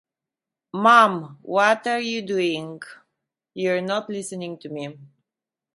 Mom, 0.73 1.37
what 1.43 1.85
are 1.85 1.99
you 1.99 2.23
doing? 2.23 2.81
You're 3.53 3.81
not 3.81 4.09
listening 4.09 4.57
to 4.57 4.69
me. 4.69 4.97